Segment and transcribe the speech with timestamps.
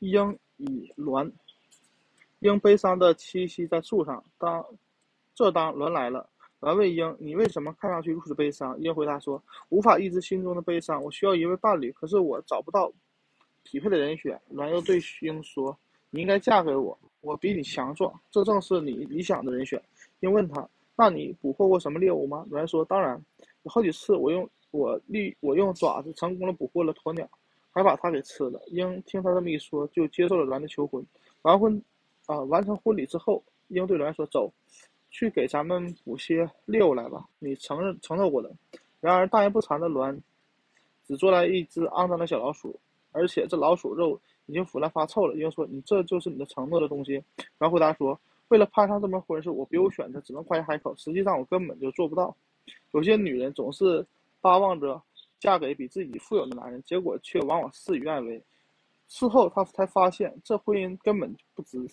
[0.00, 1.30] 鹰与鸾。
[2.40, 4.22] 鹰悲伤的栖息在树上。
[4.38, 4.64] 当
[5.34, 6.28] 这当鸾来了，
[6.60, 12.92] 鸾问鹰：“你为什么看上去如此悲伤？”鹰回答说：“无法抑制心中的悲伤，我需要一位伴侣，可是我找不到
[13.62, 15.76] 匹配的人选。”鸾又对鹰说
[16.10, 19.80] ：“你应该嫁给我，我比你强壮，这正是你理想的人选。”
[20.20, 23.22] 鹰问他：“那你捕获过什么猎物吗？”鸾说：“当然，
[23.62, 27.28] 有好几次我用我利我用爪子成功的捕获了鸵鸟，
[27.70, 31.04] 还把它给吃了。”鹰听他这么一说，就接受了鸾的求婚。
[31.42, 31.82] 完婚。
[32.26, 32.38] 啊！
[32.42, 34.52] 完成婚礼之后，鹰对鸾说：“走，
[35.10, 37.24] 去给咱们捕些猎物来吧。
[37.40, 38.48] 你承认承诺过的。”
[39.00, 40.16] 然而大言不惭的鸾，
[41.04, 42.78] 只做来一只肮脏的小老鼠，
[43.10, 45.34] 而且这老鼠肉已经腐烂发臭了。
[45.34, 47.20] 鹰说：“你这就是你的承诺的东西。”
[47.58, 50.94] 鸾回答说：“为了攀上这门婚事，我别无选择，只能夸下海口。
[50.94, 52.36] 实际上我根本就做不到。
[52.92, 54.06] 有些女人总是
[54.40, 55.02] 巴望着
[55.40, 58.40] 嫁给比自己富有的男人，结果却往往事与愿违。
[59.08, 61.84] 事后她才发现，这婚姻根本就不值。”